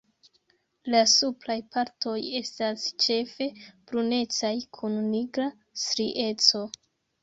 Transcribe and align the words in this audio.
La 0.95 1.01
supraj 1.11 1.57
partoj 1.75 2.15
estas 2.41 2.87
ĉefe 3.05 3.51
brunecaj 3.69 4.55
kun 4.81 5.01
nigra 5.15 5.51
strieco. 5.89 6.69